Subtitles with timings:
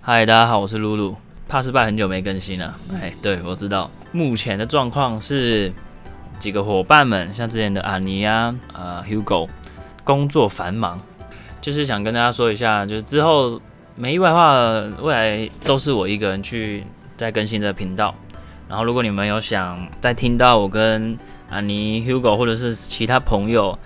[0.00, 1.16] 嗨，大家好，我是露露。
[1.48, 3.90] 怕失败很久没更新了，哎，对我知道。
[4.12, 5.70] 目前的状况是
[6.38, 9.48] 几个伙伴们，像之前的阿尼啊、呃 Hugo，
[10.04, 10.98] 工作繁忙，
[11.60, 13.60] 就是想跟大家说一下，就是之后
[13.96, 16.84] 没意外的话，未来都是我一个人去
[17.16, 18.14] 在更新这频道。
[18.68, 21.18] 然后如果你们有想再听到我跟
[21.50, 23.78] 阿尼、Hugo 或者是其他朋友，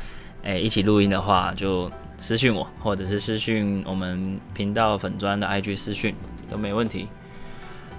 [0.44, 1.90] 哎，一起录音的话，就。
[2.23, 6.14] 私讯我，或者是私讯我们频道粉砖的 IG 私讯
[6.48, 7.09] 都没问题。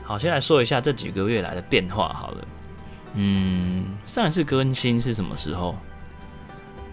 [0.02, 2.08] 好，先来说一下这几个月来的变化。
[2.14, 2.48] 好了，
[3.16, 5.76] 嗯，上一次更新是什么时候？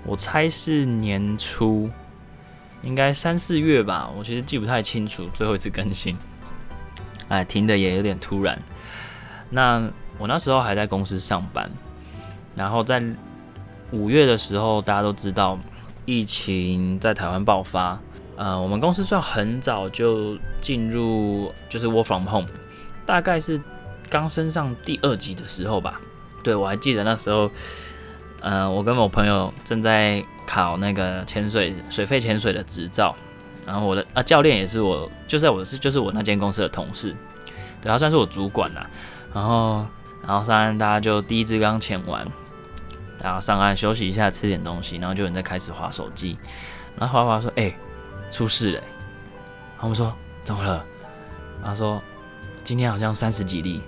[0.04, 1.88] 我猜是年初，
[2.82, 4.10] 应该三四月吧。
[4.18, 6.16] 我其实记不太清楚最后一次更新。
[7.28, 8.60] 哎，停的也有点突然。
[9.50, 9.88] 那
[10.18, 11.70] 我那时候还在公司上班，
[12.56, 13.00] 然后在
[13.92, 15.56] 五月的时候，大家都知道。
[16.10, 17.96] 疫情在台湾爆发，
[18.34, 22.48] 呃，我们公司算很早就进入就是 work from home，
[23.06, 23.60] 大概是
[24.08, 26.00] 刚升上第二级的时候吧。
[26.42, 27.48] 对我还记得那时候，
[28.40, 33.14] 呃，我跟我朋友正在考那个潜水水肺潜水的执照，
[33.64, 37.14] 然后我的啊教练也是我，就在我是就是我那间公司的同事，
[37.80, 38.90] 对他算是我主管啦。
[39.32, 39.86] 然后
[40.26, 42.26] 然后上岸大家就第一支刚潜完。
[43.22, 46.38] 然后上岸休息一下，吃点东西，然后就有人在开始划手机。
[46.96, 47.74] 然后划划说：“哎，
[48.30, 48.82] 出事了！”
[49.80, 50.84] 我们说：“怎么了？”
[51.64, 52.02] 他说
[52.64, 53.82] ：“今天好像三十几例。”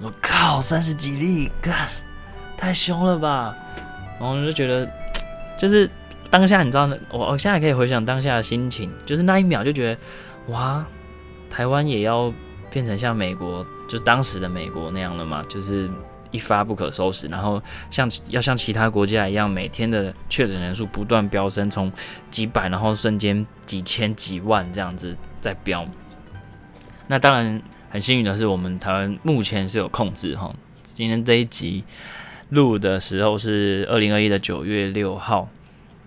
[0.00, 1.88] 我：“靠，三十几例，干，
[2.56, 3.54] 太凶了吧！”
[4.20, 4.88] 然后我就觉得，
[5.58, 5.90] 就是
[6.30, 10.00] 当下你知道，我我现在可以回想当下的心情，就是那一秒就觉得，
[10.52, 10.84] 哇，
[11.50, 12.32] 台湾也要
[12.70, 15.90] 变成像美国，就当时的美国那样了嘛，就是。
[16.30, 21.90] 一发不可收拾，然后像要像其他国家一样，每天的确诊人数不断飙升，从
[22.30, 25.86] 几百，然后瞬间几千、几万这样子在飙。
[27.06, 30.52] 那当然很幸运的是，我们台湾目前是有控制哈。
[30.82, 31.84] 今天这一集
[32.50, 35.48] 录的时候是二零二一的九月六号，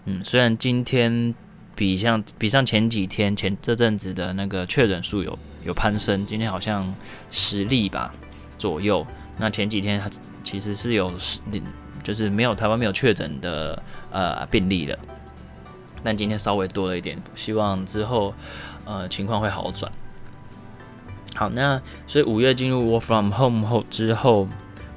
[0.06, 1.34] 嗯，虽然今天
[1.76, 6.94] 比像比上前几天前这阵子的那个确诊数有有攀升，今天好像
[7.32, 8.14] 十例吧
[8.58, 9.06] 左右。
[9.40, 10.10] 那前几天他
[10.44, 11.14] 其实是有
[12.04, 14.98] 就是没有台湾没有确诊的呃病例了，
[16.04, 18.34] 但今天稍微多了一点，希望之后
[18.84, 19.90] 呃情况会好转。
[21.36, 24.48] 好，那所以五月进入 work from home 后之后，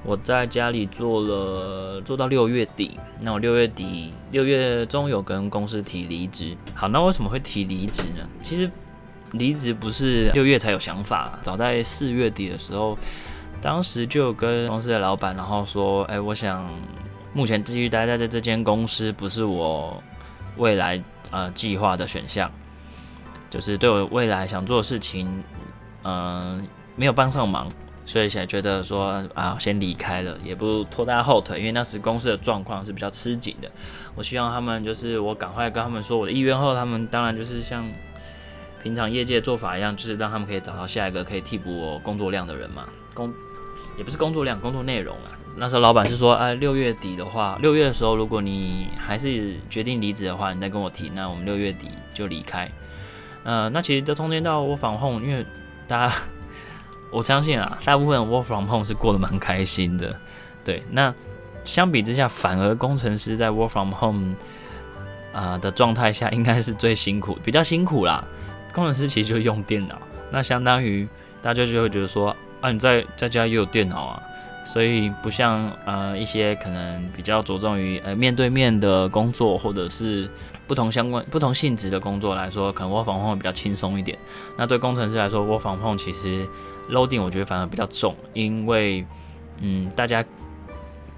[0.02, 6.56] 我在家里做了做到六月底，那我六月底六月中有跟公司提离职。
[6.74, 8.28] 好，那为什么会提离职呢？
[8.42, 8.68] 其实
[9.32, 12.98] 离职不是六月才有想法，早在四月底的时候。
[13.62, 16.68] 当时就跟公司的老板，然后说：“哎，我想
[17.32, 20.02] 目前继续待在这间公司，不是我
[20.56, 21.00] 未来
[21.30, 22.50] 呃计划的选项，
[23.48, 25.44] 就是对我未来想做的事情，
[26.02, 27.70] 嗯，没有帮上忙，
[28.04, 33.70] 所以现在觉得说啊，先离开了，也不拖大家后腿，因为那时公司的状况是比较吃紧的。
[34.16, 37.88] 我希望他们就是我赶快跟他们说我的意愿后，他们当然就是像
[38.82, 43.32] 平常业界做法一样，就是让他们可以找到下一个可以替补我工作量的人嘛，工。”
[43.96, 45.30] 也不是工作量，工作内容啊。
[45.56, 52.70] 那时候老板是说，哎，六月底的话，六月的时候，如果你还是决定离职的话，你再跟我提，那我们六月底就离开。
[53.44, 55.44] 呃，那其实这中间到 work from home，因为
[55.86, 56.14] 大家，
[57.12, 60.18] 我相信啊，大部分 work from home 是过得蛮开心的。
[60.64, 61.14] 对，那
[61.64, 64.34] 相比之下，反而工程师在 work from home
[65.34, 68.24] 啊的状态下，应该是最辛苦，比较辛苦啦。
[68.72, 71.06] 工程师其实就用电脑，那相当于
[71.42, 72.34] 大家就会觉得说。
[72.62, 74.22] 啊，你在在家也有电脑啊，
[74.64, 80.30] 所以不像呃一些可能比较着重于呃面对面的工作，或者是
[80.68, 84.16] 不同相关不同性质的工作来说，可能我防控比较轻松一点。
[84.56, 86.48] 那对工程师来说，我防控其实
[86.88, 89.04] loading 我觉得反而比较重，因为
[89.60, 90.24] 嗯大家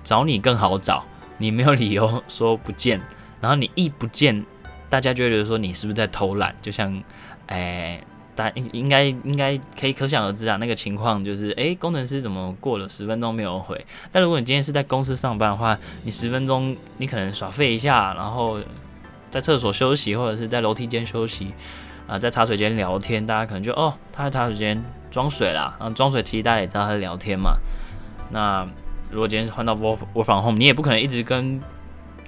[0.03, 1.05] 找你更好找，
[1.37, 2.99] 你没有理由 说不见，
[3.41, 4.45] 然后你一不见，
[4.89, 7.03] 大家就会觉得说你是不是在偷懒，就像
[7.49, 8.03] 哎。
[8.37, 13.85] 大应应该应该可以可想而知啊，那个情况就是，诶，工程师怎么过了十分钟没有回？
[14.11, 18.59] 但如果你今天是在公司上班的话，你十分钟你可能耍废一下，然后
[19.31, 21.53] 在厕所休息，或者是在楼梯间休息，
[22.07, 27.57] 啊，在茶水间聊天，大家可能就哦，他在茶水间装水啦，然后装水其实大家也知道他在聊天嘛。
[28.31, 28.67] 那
[29.11, 31.61] 如果今天是换到 work work from home，你也不可能一直跟。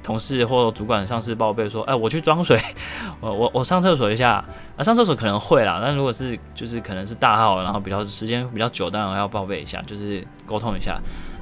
[0.07, 2.57] 同事或主管、上司报备说：“哎，我去装水，
[3.19, 4.45] 我我我上厕所一下。
[4.77, 11.01] 啊，上厕所可能会啦，但如果是就是可能是大号，然后比较时间比较久，当然要报备一下，就是沟通一下。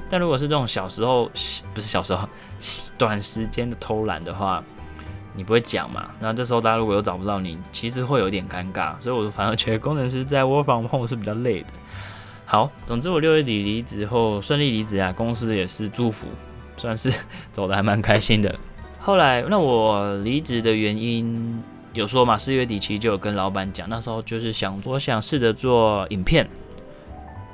[0.09, 1.29] 但如果是这种小时候，
[1.75, 2.27] 不是小时候，
[2.97, 4.63] 短时间的偷懒的话，
[5.35, 6.09] 你不会讲嘛？
[6.19, 8.99] 那这时候大家如果又找不到你，其实会有点尴尬。
[8.99, 11.67] 所以我反而觉得工程师在 work from home 是比较累的。
[12.47, 16.27] 好，总之我六月底离职后顺利离职啊，公司也是祝福，
[16.77, 17.11] 算是
[17.51, 18.53] 走的还蛮开心的。
[18.99, 21.63] 后来那我离职的原因
[21.93, 22.37] 有说嘛？
[22.37, 26.47] 四月底其实就有跟老板讲，那时候就是想我想试着做影片，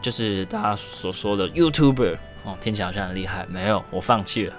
[0.02, 4.54] 就是大家所说的 YouTuber 哦，听起来好像很厉害，没有，我放弃了。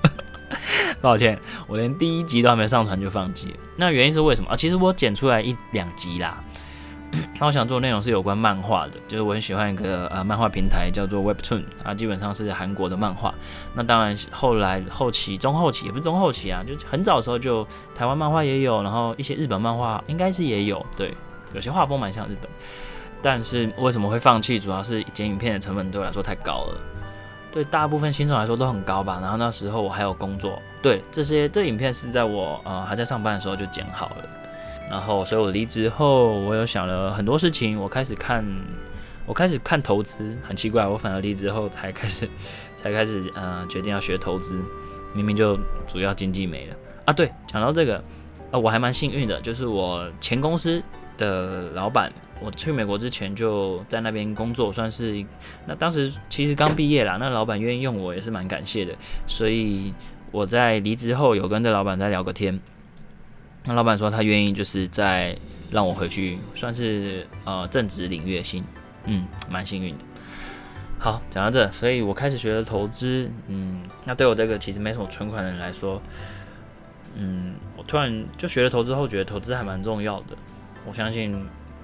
[1.00, 3.54] 抱歉，我连第一集都还没上传就放弃了。
[3.76, 4.56] 那原因是为什么啊？
[4.56, 6.42] 其实我剪出来一两集啦。
[7.38, 13.34] 那我想做内容是有关漫画的，就是我很喜欢一个呃漫画平台叫做 Webtoon 啊，基本上是韩国的漫画。
[13.74, 21.14] 那当然后来后期中后期也不是中后期啊，就很早的时候就台湾漫画也有，然后一些日本漫画应该是也有，对，
[21.52, 22.50] 有些画风蛮像日本。
[23.22, 24.58] 但是为什么会放弃？
[24.58, 26.80] 主要是剪影片的成本对我来说太高了，
[27.50, 29.18] 对大部分新手来说都很高吧。
[29.20, 34.16] 然后那时候我还有工作，对这些这影片是在我呃还在上班的时候就剪好了。
[34.88, 37.78] 然后，所以我离职后，我有想了很多事情。
[37.78, 38.44] 我开始看，
[39.26, 42.28] 我开始看投资，很奇怪，我反而离职后才开始，
[42.76, 44.58] 才开始，呃，决定要学投资。
[45.12, 47.12] 明明就主要经济没了啊。
[47.12, 48.02] 对，讲到这个，
[48.52, 50.80] 呃，我还蛮幸运的，就是我前公司
[51.18, 55.24] 的老板，我去美国之前就在那边工作，算是
[55.66, 58.94] 那当时其实刚毕业啦，那老板愿意用我也是蛮感谢的。
[59.26, 59.92] 所以
[60.30, 62.60] 我在离职后有跟这老板再聊个天。
[63.66, 65.36] 那老板说他愿意，就是再
[65.70, 68.62] 让我回去，算是呃正职领月薪，
[69.04, 70.04] 嗯，蛮幸运的。
[70.98, 76.00] 好，讲到这，所以我开始学了投资，嗯，那对我这个其实没什么存款的人来说，
[77.16, 80.36] 嗯，我突然就学了投资后，觉得投资还蛮重要的。
[80.86, 81.36] 我相信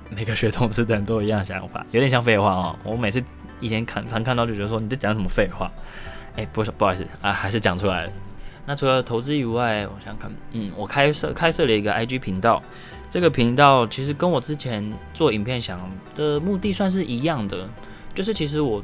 [0.09, 2.79] 每个学投资的人都有一样想法，有点像废话哦。
[2.85, 3.23] 我每次
[3.61, 5.71] 以前看常看到就觉得说你在讲什么废话，
[6.37, 8.13] 哎，不不好意思啊，还是讲出来了。
[8.65, 12.63] 那除了投资以外，我想看，嗯，我开设开设了一个 IG 频道，
[13.11, 15.81] 这个频道其实跟我之前做影片想
[16.15, 17.69] 的目的算是一样的，
[18.15, 18.81] 就是其实我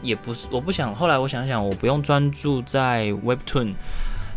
[0.00, 3.74] 也不是我不想，后来我想想，我不用专注在 Webtoon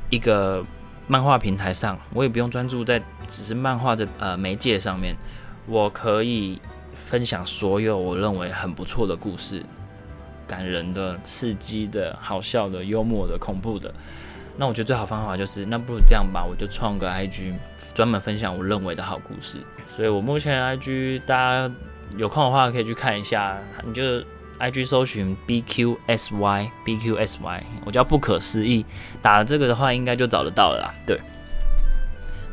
[0.10, 0.62] 一个
[1.08, 5.16] 漫画平台上，我也不用专注在只是漫画的呃媒介上面，
[5.68, 6.60] 我可以
[6.94, 9.64] 分享所有我认为很不错的故事，
[10.46, 13.94] 感人的、刺激的、好笑的、幽默的、恐怖的。
[14.62, 17.56] 那我觉得最好方法就是，那不如这样吧，我就创个 IG，
[17.96, 19.58] 专门分享我认为的好故事。
[19.88, 21.68] 所以我目前 IG 大家
[22.16, 24.04] 有空的话可以去看一下，你就
[24.60, 28.86] IG 搜寻 BQSY，BQSY，我叫不可思议，
[29.20, 30.94] 打了这个的话应该就找得到了啦。
[31.08, 31.20] 对。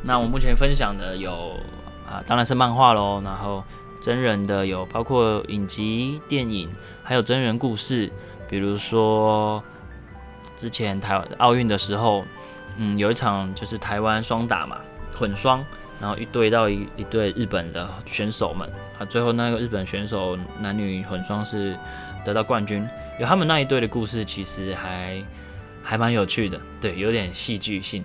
[0.03, 1.61] 那我目前分享的有
[2.09, 3.63] 啊，当然是漫画喽，然后
[4.01, 6.71] 真人的有包括影集、电影，
[7.05, 8.11] 还有真人故事，
[8.49, 9.63] 比如说。
[10.59, 12.25] 之前台湾奥运的时候，
[12.77, 14.79] 嗯，有一场就是台湾双打嘛，
[15.17, 15.65] 混双，
[16.01, 18.69] 然后一对到一一对日本的选手们
[18.99, 21.79] 啊，最后那个日本选手男女混双是
[22.25, 22.87] 得到冠军，
[23.21, 25.23] 有他们那一对的故事，其实还
[25.83, 28.05] 还蛮有趣的，对，有点戏剧性，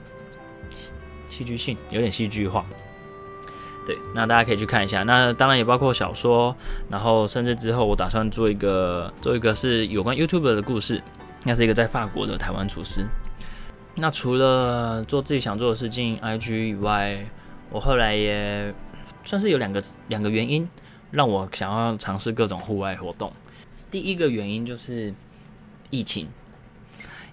[1.27, 2.63] 戏剧性，有点戏剧化，
[3.85, 6.55] 对，那大家可以去看一下，那当然也包括小说，
[6.89, 11.01] 然后甚至之后我打算做一个做一个是有关 YouTube 的故事。
[11.43, 13.05] 那是一个在法国的台湾厨师。
[13.95, 17.25] 那除了做自己想做的事情，IG 以外，
[17.69, 18.73] 我后来也
[19.23, 20.67] 算是有两个两个原因
[21.11, 23.31] 让我想要尝试各种户外活动。
[23.91, 25.13] 第一个原因就是
[25.91, 26.27] 疫情，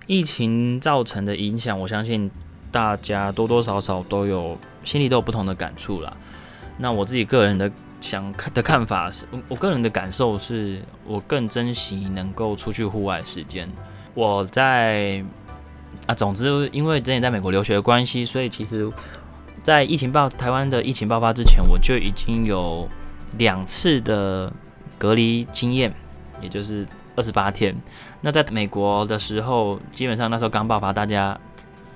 [0.07, 2.31] 疫情造成的影响，我相信
[2.71, 6.15] 大家多多少少都有心里都有不同的感触啦。
[6.77, 7.71] 那我自己个人的
[8.03, 13.67] 想看的看法是，我个人的感受是我更珍惜能够出去户外时间。
[14.15, 15.25] 我在
[16.07, 18.91] 啊，总之，因为之前在美国留学的关系，所以其实，
[19.63, 22.89] 在疫情爆台湾的疫情爆发之前，我就已经有
[23.39, 24.53] 两次的
[24.99, 25.95] 隔离经验，
[26.41, 27.75] 也就是二十八天。
[28.23, 31.39] 那在美国的时候，基本上那时候刚爆发，大家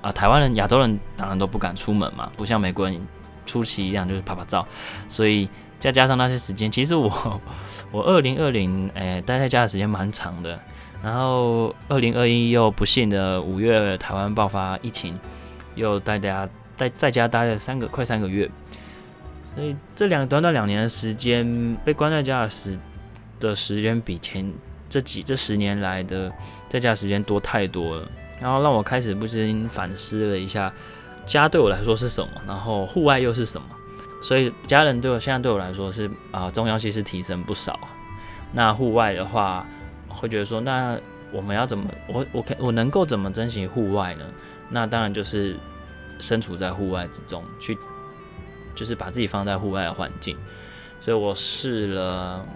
[0.01, 3.01] 啊，台湾人、亚洲人当然都不敢出门嘛，不像美国人
[3.45, 4.65] 初期一样就是拍拍照。
[5.09, 5.49] 所以
[5.81, 7.41] 再加上那些时间，其实我
[7.91, 10.61] 我二零二零诶待在家的时间蛮长的。
[11.05, 15.21] 然后，二零二一又不幸的五月，台湾爆发疫情，
[15.75, 18.51] 又待大家在在家待了三个快三个月，
[19.55, 22.79] 所以这两短短两年的时间，被关在家的时
[23.39, 24.51] 的时间比前
[24.89, 26.33] 这几这十年来的
[26.71, 28.09] 在家时间多太多了。
[28.41, 30.73] 然后让我开始不禁反思了一下，
[31.27, 33.67] 家对我来说是什么，然后户外又是什么。
[34.23, 37.79] 所以家人对我现在对我来说是啊重要性是提升不少。
[38.53, 39.67] 那户外的话。
[40.15, 40.99] 会觉得说，那
[41.33, 44.25] 我们要怎么，我我可我能够怎么珍惜户外呢？
[44.71, 45.57] 那当然就是
[46.21, 47.77] 身处在户外之中，去
[48.75, 50.37] 就是把自己放在户外的环境。
[51.01, 52.47] 所以我试了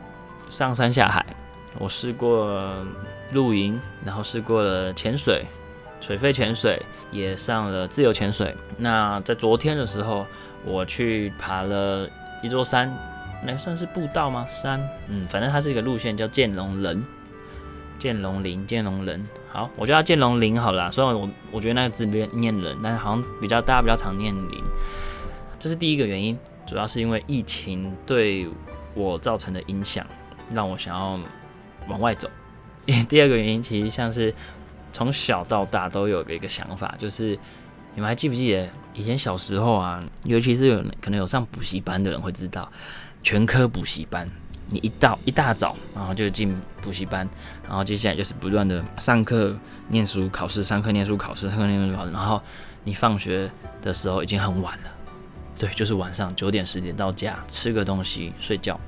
[0.49, 1.27] 上山下海，
[1.79, 2.87] 我试过
[3.33, 5.45] 露营，然后试过了潜水。
[6.01, 8.57] 水肺潜水也上了自由潜水。
[8.77, 10.25] 那在昨天的时候，
[10.65, 12.09] 我去爬了
[12.41, 12.91] 一座山，
[13.45, 14.47] 那算是步道吗？
[14.49, 17.05] 山，嗯，反正它是一个路线，叫剑龙人。
[17.99, 19.23] 剑龙林，剑龙人。
[19.49, 20.91] 好，我叫它剑龙林好了。
[20.91, 24.65] 虽然我我觉得那个字念念人，但是好像比较大家比较常念林。
[25.59, 28.49] 这是第一个原因，主要是因为疫情对
[28.95, 30.07] 我造成的影响，
[30.53, 31.19] 让我想要
[31.89, 32.31] 往外走。
[33.09, 34.35] 第二个原因，其实像是。
[34.91, 37.39] 从小到大都有一个想法，就是
[37.95, 42.69] 你们还记不记得以前小时候啊，尤其是有可能有上补习班的人会知道，
[43.23, 44.29] 全科补习班，
[44.69, 47.29] 你一到一大早，然后就进补习班，
[47.67, 49.57] 然后接下来就是不断的上课、
[49.89, 52.41] 念书、考试，上课、念书、考试，上课、念书、考试，然后
[52.85, 53.51] 你放学
[53.83, 54.85] 的时候已经很晚了，
[55.59, 58.33] 对，就是晚上九点十点到家，吃个东西。
[58.39, 58.79] 睡觉，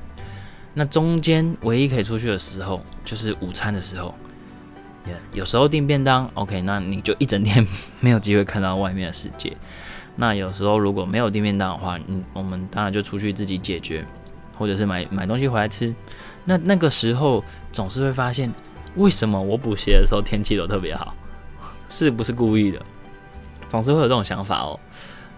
[0.75, 4.15] 那中间唯一可以出去的时候就是午餐的时候。
[5.33, 7.67] 有时候订便当，OK，那你就一整天
[7.99, 9.57] 没有机会看到外面的世界。
[10.15, 14.07] 那有时候如果没有订便当的话，嗯，我们当然就出去自己解决，
[14.61, 15.95] 或者是买买东西回来吃。
[16.45, 18.53] 那那个时候总是会发现，
[18.97, 21.15] 为什么我补习的时候天气都特别好？
[21.89, 22.79] 是不是故意的？
[23.71, 24.79] 总是会有这种想法哦。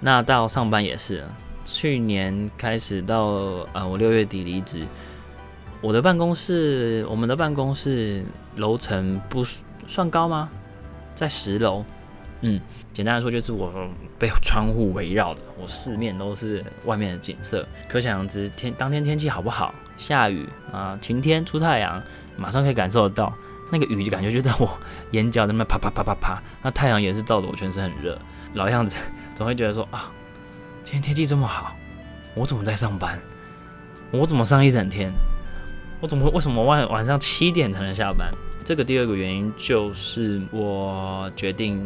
[0.01, 1.25] 那到上班也是，
[1.65, 3.27] 去年开始到
[3.73, 4.85] 呃，我六月底离职。
[5.81, 8.25] 我的办公室，我们的办公室
[8.57, 9.45] 楼层不
[9.87, 10.49] 算高吗？
[11.15, 11.85] 在十楼。
[12.43, 12.61] 嗯，
[12.93, 13.73] 简单来说就是我
[14.19, 17.67] 被窗户围绕着，我四面都是外面的景色。
[17.89, 19.75] 可想而知，天当天天气好不好？
[19.97, 22.03] 下雨啊，晴天出太阳，
[22.37, 23.33] 马上可以感受得到
[23.71, 24.69] 那个雨，就感觉就在我
[25.13, 26.43] 眼角那边啪啪啪啪啪。
[26.63, 28.19] 那太阳也是照着我全身很热，
[28.55, 28.97] 老样子
[29.35, 30.13] 总会觉得说啊，
[30.83, 31.77] 今天天气这么好，
[32.35, 33.19] 我怎么在上班？
[34.11, 35.13] 我怎么上一整天？
[36.01, 38.29] 我怎么为什么晚晚上七点才能下班？
[38.65, 41.81] 这个第二个原因就是我决定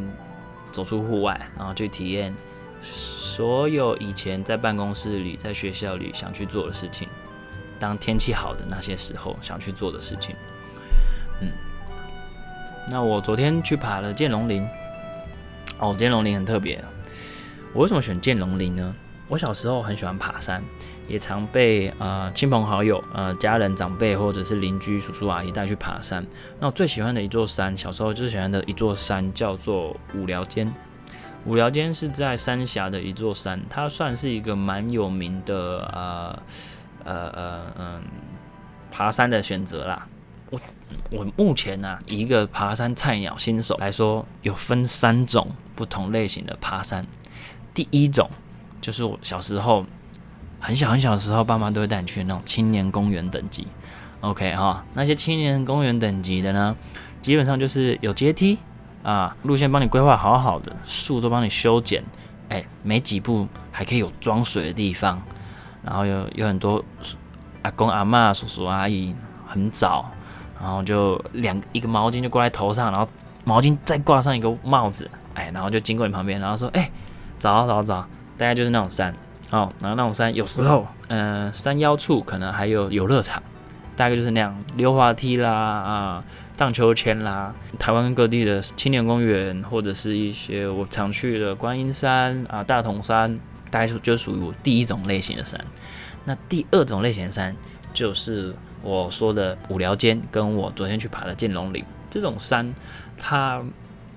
[0.76, 2.34] 走出户外，然后去体验
[2.82, 7.08] 所有以前在办公室里、在学校里想去做的事情。
[7.78, 10.36] 当天气好的那些时候想去做的事情。
[11.40, 11.50] 嗯，
[12.90, 14.68] 那我昨天去爬了剑龙林。
[15.78, 16.84] 哦，剑龙林很特别。
[17.72, 18.94] 我为什么选剑龙林呢？
[19.28, 20.62] 我小时候很喜欢爬山。
[21.08, 26.26] 也常被呃亲朋好友、呃家人长辈或者是邻居叔叔阿姨带去爬山。
[26.58, 30.72] 那我最喜欢的一座山，小时候最喜欢的一座山叫做五寮尖。
[31.44, 36.42] 五寮尖是在三峡的一座山，它算是一个蛮有名的呃
[37.04, 38.02] 呃呃嗯
[38.90, 40.08] 爬山的选择啦。
[40.50, 40.60] 我
[41.10, 47.06] 我目前呢，以一个爬山菜鸟新手来说，有分三种不同类型的爬山。
[47.72, 48.28] 第一种
[48.80, 49.86] 就是我小时候。
[50.58, 53.66] 很小很小的时候，爸妈都会带你去那种青年公园等级
[54.20, 56.76] ，OK 哈，那些青年公园等级的呢，
[57.20, 58.58] 基本上就是有阶梯
[59.02, 62.02] 啊，路线帮你规划好好的，树都帮你修剪，
[62.48, 65.22] 哎，没几步还可以有装水的地方，
[65.84, 66.84] 然后有有很多
[67.62, 69.14] 阿公阿妈、叔叔阿姨
[69.46, 70.10] 很早，
[70.60, 73.08] 然后就两一个毛巾就挂在头上，然后
[73.44, 76.90] 毛巾再挂上一个帽子，哎，然后就经过你旁边，然后说，哎，
[77.38, 78.00] 早早早，
[78.36, 79.14] 大概就是那种山。
[79.48, 83.40] 好，然后那种山有时候，嗯，山腰处可能还有游乐场，
[83.94, 86.24] 大概就是那样，溜滑梯啦，啊，
[86.56, 93.38] 荡秋千啦，台湾各地的青年公园，或者是一些我常去的观音山啊、大同山，
[93.70, 95.64] 大概就就属于我第一种类型的山。
[96.24, 97.54] 那第二种类型的山，
[97.92, 102.74] 就是我说的五寮尖，跟我昨天去爬的剑龙岭这种山，
[103.16, 103.62] 它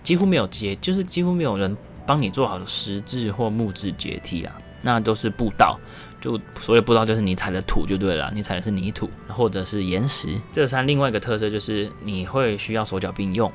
[0.02, 4.56] 几乎没有阶，就是几乎没有人帮你做好的石质或木质阶梯啊。
[4.82, 5.78] 那都是步道，
[6.22, 10.40] 就所谓步道就是你踩的土就对了，你踩的是泥土或者是岩石。
[10.52, 13.52] 这山另外一个特色就是你会需要手脚并用，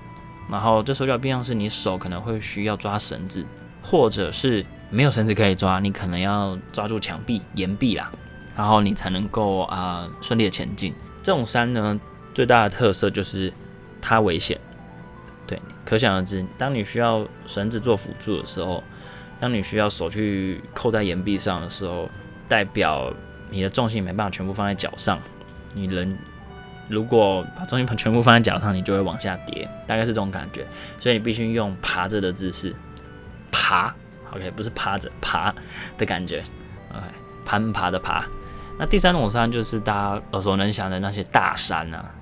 [0.51, 3.47] 然后这手脚并用是你手可能会需要抓绳子，
[3.83, 8.13] 或者是没有绳子可以抓，你可能要抓住墙壁、岩壁啦，
[8.55, 10.95] 然后你才能够啊顺利的前进。
[11.23, 11.99] 这种山呢，
[12.35, 13.51] 最大的特色就是
[14.03, 14.61] 它危险，
[15.47, 18.85] 对，可想而知，当你需要绳子做辅助的时候。
[19.41, 22.09] 当你需要手去扣在岩壁上的时候，
[22.49, 23.13] 代表
[23.51, 25.19] 你的重心没办法全部放在脚上。
[25.75, 26.17] 你人
[26.89, 30.67] 如果把重心全部放在脚上，你就会往下跌，大概是这种感觉。
[31.01, 32.75] 所以你必须用爬着的姿势
[33.51, 33.95] 爬
[34.33, 35.55] ，OK，不是趴着爬
[35.99, 36.43] 的感觉
[36.91, 37.03] ，OK，
[37.45, 38.25] 攀爬的爬。
[38.79, 42.15] 那第三种山就是大家耳熟能详的那些大山啊，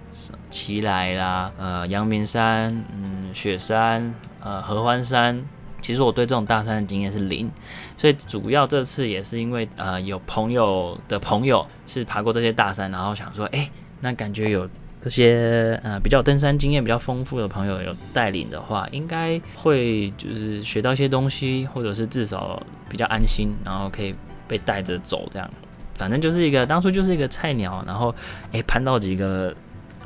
[0.51, 5.45] 奇来啦，呃，阳明山，嗯，雪山，呃，合欢山。
[5.83, 7.51] 其实我对这种大山的经验是零，
[7.99, 13.69] 所以主要这次也是因为呃有朋友的朋友是爬过这些大山，然后想说，哎，
[14.01, 14.67] 那感觉有
[15.03, 24.15] 这些呃比较登山经验比较丰富的朋友有带领的话，应该会就是学到一些东西，或者是至少比较安心，然后可以
[24.47, 25.51] 被带着走这样。
[25.95, 28.15] 反正就是一个当初就是一个菜鸟，然后
[28.53, 29.55] 哎攀到几个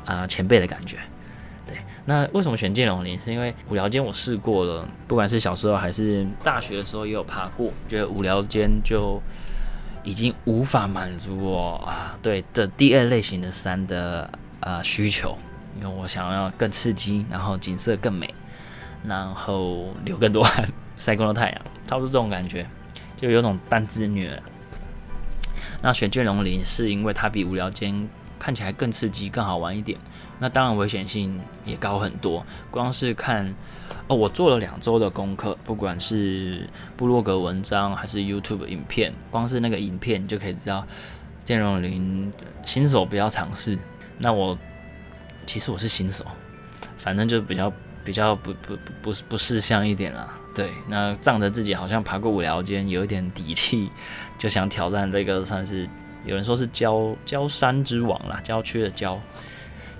[0.05, 0.97] 啊前辈的感觉。
[2.09, 3.19] 那为什么选剑龙林？
[3.19, 9.21] 是因为五聊间我试过了，不管是小时候还是大学的时候也有爬过，觉得五聊间就
[10.05, 14.29] 已经无法满足我啊对这第二类型的山的
[14.61, 15.37] 啊需求，
[15.77, 18.33] 因为我想要更刺激，然后景色更美，
[19.03, 22.65] 然后流更多汗， 晒更多太阳，差不多这种感觉，
[23.19, 24.41] 就有种半自虐。
[25.81, 28.07] 那选剑龙林是因为它比无聊间
[28.39, 29.97] 看起来更刺激、更好玩一点。
[30.39, 32.45] 那当然危险性也高很多。
[32.69, 33.53] 光是看
[34.07, 40.85] 哦，我做了两周的功课，不管是部落格文章还是 YouTube 影片，光是那个影片就可以知道，
[41.43, 42.31] 剑龙林
[42.63, 43.77] 新手不要尝试。
[44.19, 44.57] 那我
[45.45, 46.25] 其实我是新手，
[46.97, 47.71] 反正就比较
[48.03, 50.27] 比较不不不不不识相一点啦。
[50.55, 53.91] 对，那仗着自己好像爬过五寮间，有一点底气，
[54.37, 55.87] 就想挑战这个，算是
[56.27, 59.19] 有人说是焦焦山之王啦，郊区的焦。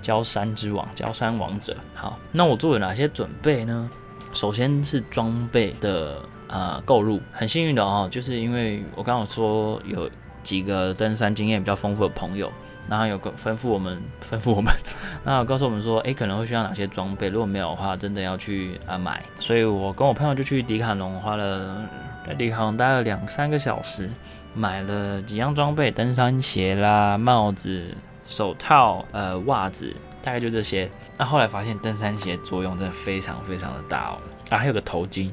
[0.00, 1.76] 焦山之王，焦山王者。
[1.92, 3.90] 好，那我做了哪些准备呢？
[4.32, 10.08] 首先是装备的呃购入，很幸运的哦，就是因为我刚刚说有
[10.44, 12.50] 几个登山经验比较丰富的朋友，
[12.88, 14.72] 然后有个吩咐我们， 吩咐我们，
[15.24, 19.22] 那告诉我们说，诶，可能会需要哪些装备，如果没有的话，真的要去啊买。
[19.40, 21.82] 所以我跟我朋友就去迪卡侬，花了
[22.26, 24.08] 在迪卡侬待了两三个小时，
[24.54, 27.94] 买了几样装备，登山鞋啦，帽子。
[28.26, 30.90] 手套、呃，袜子，大概就这些。
[31.16, 34.20] 那后来发现登山鞋作用真的非常非常的大哦。
[34.50, 35.30] 啊，还有个头巾，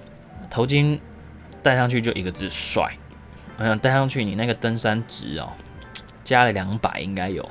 [0.50, 0.98] 头巾
[1.62, 2.98] 戴上去就一个字帅。
[3.58, 5.52] 嗯，戴上去你那个登山值哦，
[6.24, 7.46] 加了两百应该有。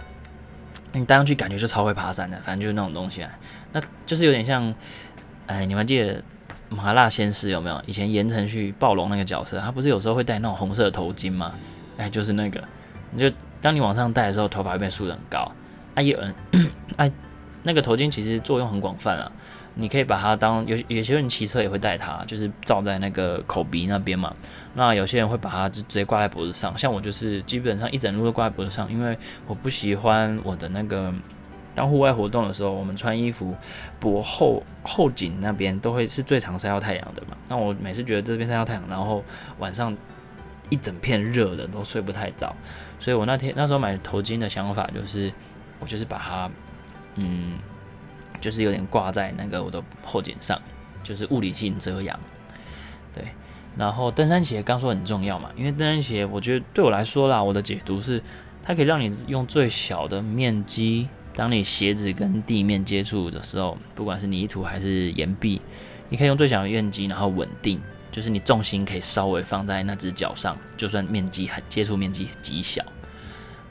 [0.92, 3.30] 你戴上去感觉就超会爬山的，反正就是那种东西啊。
[3.72, 4.74] 那就是有点像，
[5.44, 6.24] 哎，你们记得
[6.74, 7.82] 麻辣鲜师有没有？
[7.86, 11.54] 以前言承旭暴龙那个角色，他不是有时候会戴那种红色的头巾吗？
[11.96, 12.62] 哎，就是那个，
[13.10, 13.34] 你就。
[13.62, 15.50] 当你往上戴的时候，头发会变梳得很高。
[15.94, 16.34] 啊，有人，
[16.96, 17.10] 哎，
[17.62, 19.32] 那个头巾其实作用很广泛啊。
[19.74, 24.36] 你可以把它当有有些人骑车也会戴它，就是罩在那个口鼻那边嘛。
[24.74, 31.10] 那有些人会把它就直接挂在脖子上，像我就是基本上一整路都挂在脖子上，因为我不喜欢我的那个
[31.74, 33.54] 当户外活动的时候，我们穿衣服
[33.98, 37.36] 脖后后颈那边都会是最常晒到太阳的嘛。
[37.48, 39.22] 那我每次觉得这边晒到太阳，然后
[39.58, 39.96] 晚上
[40.70, 42.54] 一整片热的都睡不太早。
[43.00, 45.32] 所以我那天那时候买头巾的想法就是，
[45.80, 46.50] 我就是把它，
[47.16, 47.58] 嗯，
[48.40, 50.60] 就是有点挂在那个我的后颈上，
[51.02, 52.18] 就是物理性遮阳。
[53.14, 53.24] 对，
[53.76, 58.22] 然后登山鞋刚说很重要嘛，因为登山鞋我觉得对我来说啦，我的解读是
[58.62, 65.60] 它可以让你用最小的面积，当你鞋子跟地面接触的时候，不管是泥土还是岩壁，
[66.08, 67.80] 你可以用最小的面积，然后稳定。
[68.12, 72.80] 就是你重心可以稍微放在那只脚上，就算面积还接触面积极小，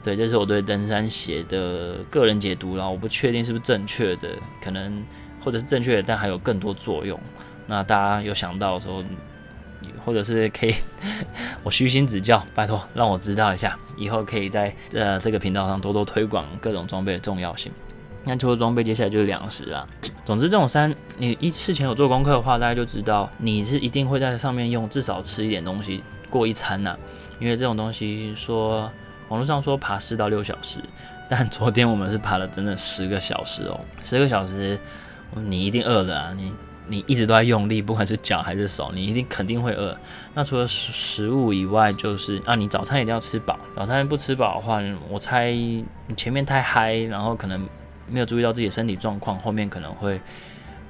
[0.02, 4.28] 对，这是我对登山鞋的个人解读啦，我不确定是不是正确的，
[4.62, 5.02] 可能
[5.40, 7.18] 或者是正确的，但还有更多作用。
[7.66, 9.02] 那大家有想到的时候，
[10.04, 10.74] 或者是可以
[11.62, 17.72] 我虚心指教，拜托让我知道一下，以后可以在呃这个频道上多多推广各种装备的重要性。
[18.26, 19.86] 那除了装备，接下来就是粮食啦。
[20.24, 26.96] 总之，这种山你一事前有做功课的话，大家就知道你是一定会在上面用至少吃一点东西过一餐呐。
[27.38, 28.90] 因为这种东西说
[29.28, 30.78] 网络上说爬四到六小时，
[31.28, 34.78] 但昨天我们是爬了整整十个小时哦，十个小时
[35.34, 36.32] 你一定饿了啊！
[36.34, 36.50] 你
[36.88, 39.96] 你一直都在用力，不管是脚还是手，你一定肯定会饿。
[40.34, 43.58] 那除了食物以外，就是啊，你早餐一定要吃饱。
[43.72, 47.66] 早餐不吃饱的话，我猜你前面太嗨，然后可能。
[48.06, 50.20] 没有注意到自己的身体状况，后面可能会，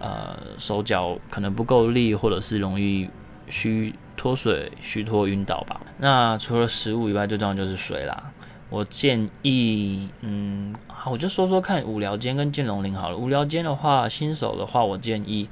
[0.01, 3.09] 呃，手脚可能不够力，或者是容易
[3.49, 5.81] 虚脱水、虚脱晕倒吧。
[5.99, 8.33] 那除了食物以外，最重要就是水啦。
[8.69, 13.17] 我建议，嗯，好，我就说说看，五聊间跟剑龙林好了。
[13.17, 15.49] 五聊间的话，新手的话，我建议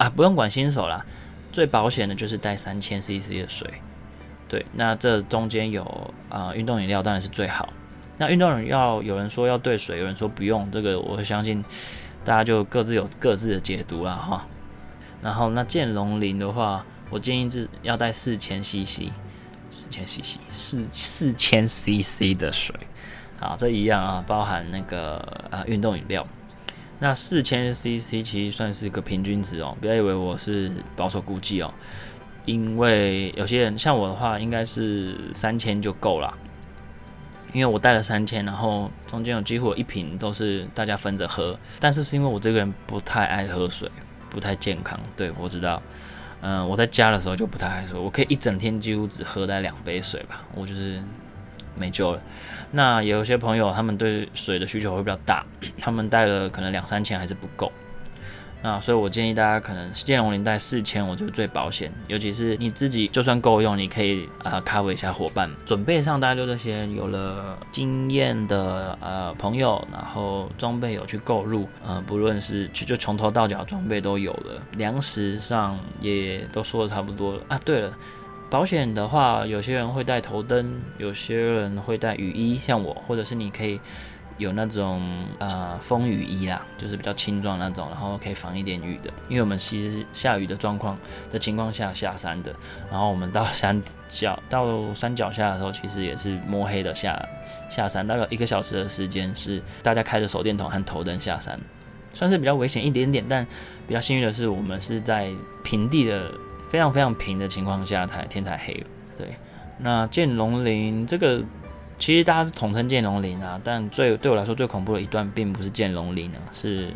[0.00, 1.04] 啊，不用管新手啦，
[1.52, 3.70] 最保险的就是带三千 CC 的水。
[4.48, 7.68] 对，那这中间有啊，运动饮料当然是最好。
[8.16, 11.62] 那运动饮料有人说要兑水，有人说不用，这个我相信
[12.24, 14.46] 大家就各自有各自的解读了哈。
[15.20, 19.10] 然后那剑龙鳞的话，我建议是要带四千 CC，
[19.70, 22.74] 四千 CC，四四千 CC 的水，
[23.38, 25.16] 好，这一样啊，包含那个
[25.50, 26.26] 啊运动饮料。
[27.00, 31.72] 那四千 CC 其实算是个平均值哦，不要以为我是保守估计哦，
[32.44, 36.32] 因为有些人像我的话，应该是三千就够了。
[37.52, 43.90] 因为我带了三千，然后中间有几乎有一瓶都是大家分着喝，但是是因为我这个人不太爱喝水，
[44.28, 44.96] 不太健康。
[45.16, 45.82] 对我知道，
[46.42, 51.02] 嗯，我在家的时候就不太爱喝，我可以一整天几乎只喝在两杯水吧，我就是
[51.76, 52.22] 没救了。
[52.72, 55.44] 那有些朋友他们对水的需求会比较大，
[55.80, 57.70] 他们带了可能两三千还是不够。
[58.62, 61.90] 那所以，我建议大家可能剑龙林带四千，我觉得最保险。
[62.08, 65.50] 尤其是你自己就算够用，你可以啊 cover 一下伙伴。
[65.64, 74.62] 准备上大概就这些，有了经验的呃朋友，然后装备有去购入，呃，不论是去就从头到脚装备都有了。
[74.72, 77.58] 粮食上也都说的差不多了啊。
[77.64, 77.90] 对了，
[78.50, 83.80] 保险的话，有些人会带头灯，有些人会带雨衣，像我，或者是你可以。
[84.38, 85.06] 有那种
[85.38, 89.10] 呃风雨衣啦，就是比较轻壮那种，然后可以防一点雨的。
[89.28, 90.96] 因为我们其实下雨的状况
[91.30, 92.50] 的情况下下山的，
[92.90, 97.22] 然后我们到山脚到山脚下的时候，其实也是摸黑的下
[97.68, 101.60] 下山，大概一个小时的时间是大家开着手电筒和头灯下山，
[102.14, 103.22] 算是比较危险一点点。
[103.28, 103.46] 但
[103.86, 105.30] 比较幸运的是，我们是在
[105.62, 106.32] 平地的
[106.70, 108.82] 非常非常平的情况下才天才黑。
[109.18, 109.36] 对，
[109.76, 111.42] 那剑龙鳞这个。
[111.98, 116.88] 其实大家是统称剑龙鳞啊，但最对我来说最恐怖的一段并不是剑龙鳞啊，是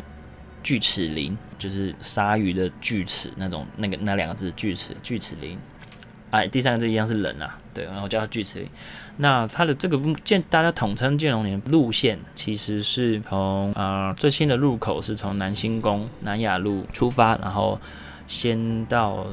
[0.63, 5.59] 锯齿林，就是鲨鱼的锯齿那种那个那两个字锯齿锯齿林。
[6.31, 8.67] 哎，第三个字一样是人啊，对，然后叫它锯齿林。
[9.17, 17.79] 那它的这个剑，大家统称剑龙鳞路线，其实是从啊最新的入口是从南星宫南雅路出发，然后
[18.25, 19.27] 先到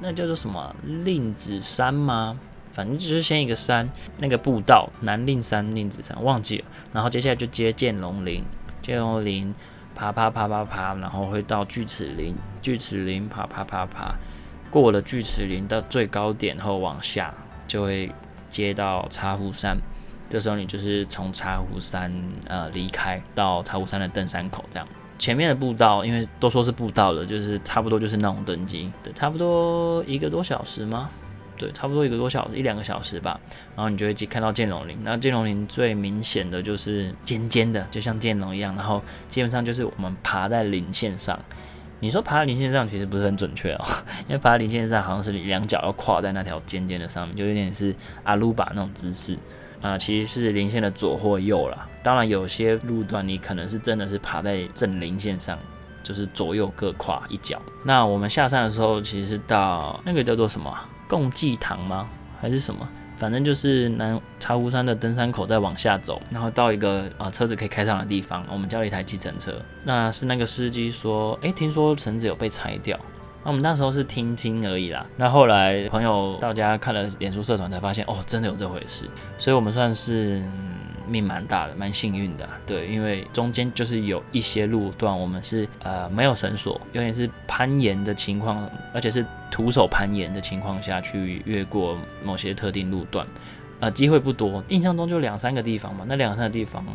[0.00, 2.38] 那叫做什么令子山吗？
[2.72, 8.42] 反正就是先一个山，那个步道南令山、令子山忘记了，然后接下来就接剑龙林，
[8.80, 9.54] 剑龙林
[9.94, 14.14] 爬爬爬爬爬，然后会到锯齿林，锯齿林爬爬爬爬，
[14.70, 17.34] 过了锯齿林到最高点后往下
[17.66, 18.10] 就会
[18.48, 19.76] 接到茶壶山，
[20.30, 22.10] 这时候你就是从茶壶山
[22.48, 24.88] 呃离开到茶壶山的登山口这样，
[25.22, 31.08] 前面的步道因为都说是步道了，就是差不多就是那种登机，对，差不多一个多小时吗？
[31.56, 33.38] 对，差不多一个多小时，一两个小时吧。
[33.76, 34.98] 然后你就会看到剑龙林。
[35.04, 38.74] 那剑龙林最明显的就是尖尖的，就像剑龙一样。
[38.74, 41.38] 然后基本上就是我们爬在林线上。
[42.00, 43.84] 你说爬在林线上其实不是很准确哦，
[44.26, 49.38] 因为爬在林线上好像是你两脚要跨在那条尖尖的上面，就有点是阿鲁巴那种姿势
[49.82, 49.98] 啊。
[49.98, 51.86] 其实是林线的左或右啦。
[52.02, 55.58] 当然有些路段你可能是真的是爬在正林线上，
[56.02, 57.60] 就是左右各跨一脚。
[57.84, 60.74] 那我们下山的时候，其实是到那个叫做什么？
[61.08, 62.08] 共济堂吗？
[62.40, 62.88] 还是什么？
[63.18, 69.54] 反正就是南茶壶山的登山口，再往下走，然后到一个啊车子可以开上的地方，我们叫了一台计程车。
[69.84, 72.98] 那是那个司机说，诶，听说绳子有被拆掉。
[73.44, 75.06] 那我们那时候是听经而已啦。
[75.16, 79.08] 那后来朋友到家看了脸书社团，才发现哦，真的有这回事。
[79.38, 80.42] 所以我们算是。
[81.08, 93.26] 命蛮大的，蛮幸运的，对，因为中间就是有一些路段，我们是呃没有绳索，有点是攀岩的情况，而且是徒手攀岩的情况下去越过某些特定路段，
[93.80, 96.86] 呃，机会不多，印象中就两三个地方嘛，那两三个地方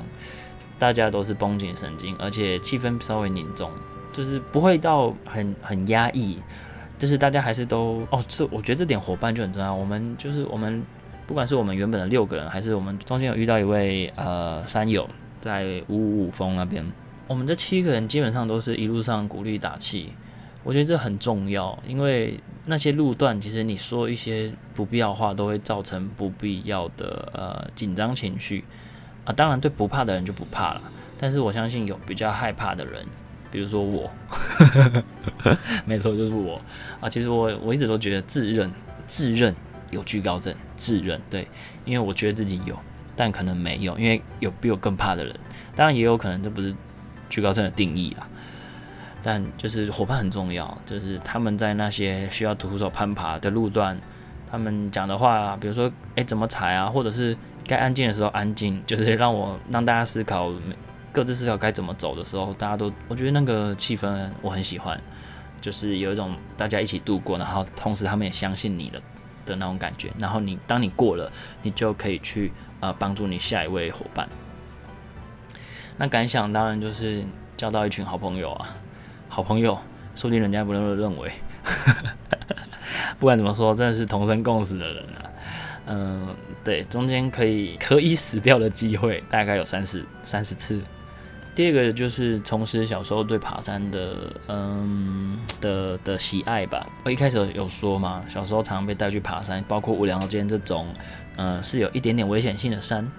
[0.80, 3.70] 大家都是绷紧神经，而且气氛稍微凝重，
[4.18, 6.40] 就是不会到很很压抑，
[6.98, 10.84] 就是大家还是都哦，这我觉得这点伙伴就很重要，我们就是我们。
[11.28, 15.06] 不管是我们原本的六个人，还是我们中间有遇到一位呃山友
[15.42, 16.82] 在五五五峰那边，
[17.28, 20.14] 我们这七个人基本上都是一路上鼓励打气，
[20.64, 28.64] 我觉得这很重要，因为那些路段其实你说一些不必要话，都会造成不必要的呃紧张情绪
[29.26, 29.34] 啊。
[29.34, 30.82] 当然对不怕的人就不怕了，
[31.20, 33.06] 但是我相信有比较害怕的人，
[33.52, 34.10] 比如说我，
[35.86, 36.60] 没错就是我
[37.00, 37.10] 啊。
[37.10, 38.72] 其实我我一直都觉得自认
[39.06, 39.56] 自认。
[39.90, 41.48] 有惧高症，自认对，
[41.86, 42.78] 因为我觉得自己有，
[43.16, 45.34] 但可能没有，因为有比我更怕的人，
[45.78, 46.76] 当然也有可能这不是
[47.30, 48.28] 惧高症的定义啊。
[49.24, 53.98] 但就是伙伴很重要，就是他们在那些需要徒手攀爬的路段，
[54.52, 60.52] 他们讲的话，比如说哎怎么踩啊，或者是该安静的时候安静，就是让我让大家思考，
[61.18, 65.02] 各自思考该怎么走的时候，大家都我觉得那个气氛我很喜欢，
[65.60, 69.02] 就是有一种大家一起度过，然后同时他们也相信你的。
[69.48, 72.52] 的那种感觉，然后你当你过了，你就可以去
[72.82, 74.28] 呃帮助你下一位伙伴。
[75.98, 77.24] 那感想当然就是
[77.56, 78.76] 交到一群好朋友啊，
[79.30, 79.74] 好朋友，
[80.16, 81.32] 说不定人家不那么认为。
[83.18, 85.32] 不管怎么说，真的是同生共死的人啊。
[85.86, 90.82] 嗯，对，中间可以可以死掉的机会大概有三十三十次，
[91.58, 96.86] 第二个就是重拾小时候对爬山的嗯的的喜爱吧。
[97.04, 100.86] 我一开始有说嘛，小时候常被带去爬山，包括五寮间这种
[101.36, 103.12] 嗯是有一点点危险性的山，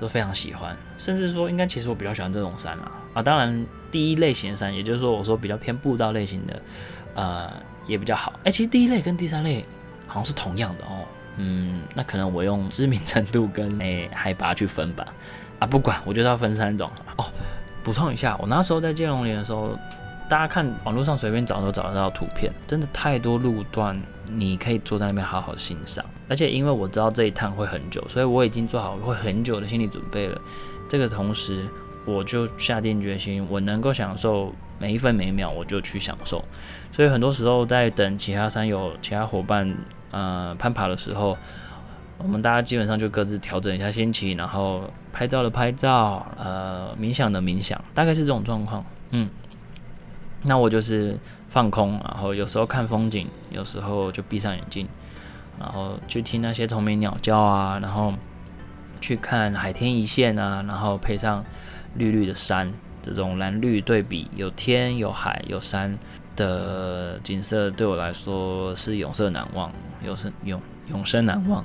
[0.00, 0.76] 都非常喜欢。
[0.98, 6.62] 甚至说，应该其实我比较喜欢这种山啊啊，当然第一类型的山，也就是说我说比较偏步道类型的，
[7.14, 7.52] 呃
[7.86, 8.40] 也比较好。
[8.42, 9.64] 哎，其实第一类跟第三类
[10.08, 11.06] 好像是同样的哦。
[11.36, 15.06] 嗯，那可能我用知名程度跟诶海拔去分吧。
[15.58, 17.24] 啊，不管，我就要分三种哦。
[17.82, 19.78] 补充一下，我那时候在建龙林的时候，
[20.28, 26.04] 大家看网络上随便找都找得到图片，真的太多路段，你可以坐在那边好好欣赏。
[26.28, 30.40] 而且因为我知道这一趟会很久，所以我已经做好会很久的心理准备了。
[30.88, 31.68] 这个同时，
[32.04, 36.44] 我就下定决心，我能够享受每一分每一秒，我就去享受。
[36.92, 39.76] 所以很多时候在等其他山友、其他伙伴。
[40.12, 41.36] 呃，攀爬的时候，
[42.18, 48.84] 我们大家基本上就各自调整一下心情，然后拍照的拍照，呃，冥想的冥想，大概是这种状况。
[49.10, 49.28] 嗯，
[50.42, 54.88] 那我就是放空，然后有时候看风景，有时候就闭上眼睛，
[55.58, 58.12] 然后去听那些虫鸣鸟叫啊，然后
[59.00, 61.44] 去看海天一线啊，然后配上
[61.94, 65.98] 绿绿的山，这种蓝绿对比，有天有海有山。
[66.36, 69.72] 的景色对我来说是永生难忘，
[70.04, 71.64] 永生永永生难忘。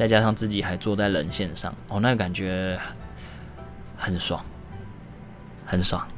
[0.00, 2.74] 再加上自己还坐在人线上，哦，那个感觉
[3.98, 4.42] 很爽，
[5.66, 6.08] 很爽。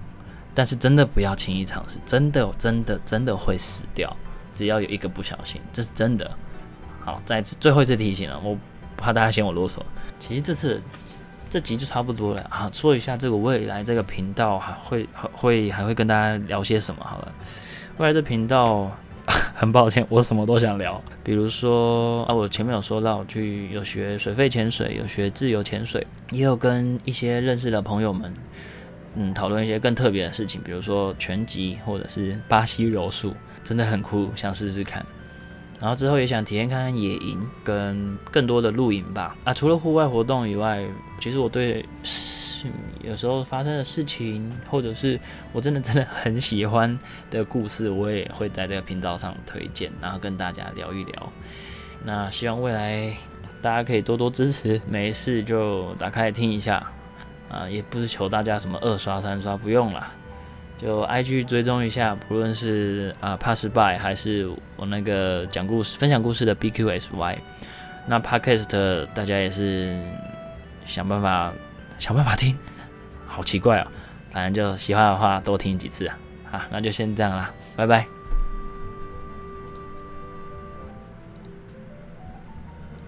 [0.55, 4.17] 但是真的不要轻易尝试，真的真的真的会死掉。
[4.55, 6.31] 只要有一个不小心，这是真的。
[7.01, 8.57] 好，再次最后一次提醒了，我
[8.97, 9.81] 怕大家嫌我啰嗦。
[10.17, 10.81] 其实这次
[11.51, 12.71] 这集就差不多了啊。
[12.73, 17.05] 说一下这个未来这个频道还会会还会跟大家聊些什么？
[17.05, 17.33] 好了。
[17.99, 18.97] 未来这频道，
[19.55, 21.01] 很抱歉，我什么都想聊。
[21.23, 28.35] 比如说啊，我前面有说到去有学水肺潜水，有学自由潜水，也有跟一些认识的朋友们，
[29.15, 33.33] 嗯，讨论一些更特别的事情，比如说拳击或者是巴西柔术，
[33.63, 35.05] 真的很酷，想试试看。
[35.79, 39.37] 然后之后也想体验看看野营跟更多的露营吧。
[39.45, 40.85] 啊，除了户外活动以外，
[41.23, 41.87] 其实我对。
[43.03, 45.19] 有时候发生的事情，或者是
[45.53, 46.97] 我真的真的很喜欢
[47.29, 51.33] 的故事，我也会在这个频道上推荐，然后跟大家聊一聊。
[52.05, 53.13] 那希望未来
[53.61, 56.87] 大家可以多多支持，没事就打开听一下
[57.49, 60.07] 啊，也不是求大家什么二刷三刷，不用了，
[60.79, 67.39] 就 IG 追踪一下，不论是啊怕失败，还是我那个讲故事、分享故事的 BQSY，
[68.07, 70.01] 那 Podcast 大家也是
[70.87, 71.53] 想办法。
[71.99, 72.59] 想办法听，
[73.29, 73.87] 好奇怪啊。
[74.33, 76.19] 反正就喜欢的话，多听几次啊。
[76.51, 78.05] 好，那就先这样啦，拜拜。